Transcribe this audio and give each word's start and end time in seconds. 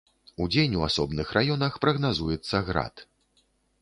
Удзень 0.43 0.77
у 0.79 0.85
асобных 0.87 1.33
раёнах 1.39 1.77
прагназуецца 1.85 2.63
град. 2.71 3.05